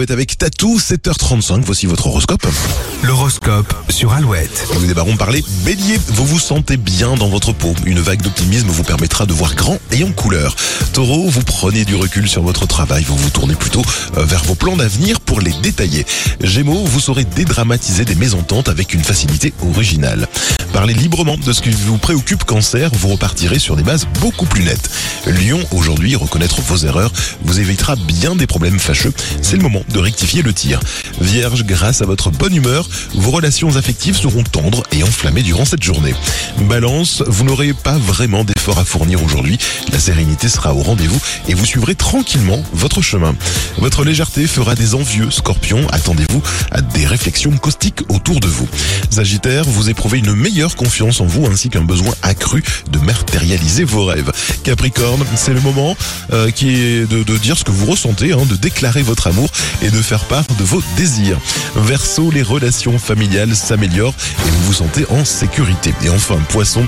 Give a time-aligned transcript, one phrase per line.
[0.00, 2.46] Vous êtes avec Tatou, 7h35, voici votre horoscope.
[3.02, 4.68] L'horoscope sur Alouette.
[4.74, 5.98] Nous débarrons par les béliers.
[6.06, 7.74] Vous vous sentez bien dans votre peau.
[7.84, 10.54] Une vague d'optimisme vous permettra de voir grand et en couleur.
[10.92, 13.02] Taureau, vous prenez du recul sur votre travail.
[13.02, 13.82] Vous vous tournez plutôt
[14.16, 16.06] euh, vers vos plans d'avenir pour les détailler.
[16.40, 20.28] Gémeaux, vous saurez dédramatiser des mésententes avec une facilité originale.
[20.72, 22.90] Parlez librement de ce qui vous préoccupe cancer.
[22.94, 24.90] Vous repartirez sur des bases beaucoup plus nettes.
[25.26, 27.12] Lion, aujourd'hui, reconnaître vos erreurs
[27.42, 29.12] vous évitera bien des problèmes fâcheux.
[29.42, 30.80] C'est le moment de rectifier le tir.
[31.20, 35.82] Vierge, grâce à votre bonne humeur, vos relations affectives seront tendres et enflammées durant cette
[35.82, 36.14] journée.
[36.68, 39.58] Balance, vous n'aurez pas vraiment d'efforts à fournir aujourd'hui.
[39.92, 43.34] La sérénité sera au rendez-vous et vous suivrez tranquillement votre chemin.
[43.78, 45.30] Votre légèreté fera des envieux.
[45.30, 48.68] Scorpion, attendez-vous à des réflexions caustiques autour de vous.
[49.10, 50.32] Sagittaire, vous éprouvez une
[50.66, 54.32] confiance en vous ainsi qu'un besoin accru de matérialiser vos rêves.
[54.64, 55.96] Capricorne, c'est le moment
[56.32, 59.48] euh, qui est de, de dire ce que vous ressentez, hein, de déclarer votre amour
[59.82, 61.38] et de faire part de vos désirs.
[61.76, 64.14] Verseau, les relations familiales s'améliorent
[64.46, 65.94] et vous vous sentez en sécurité.
[66.04, 66.86] Et enfin, Poisson,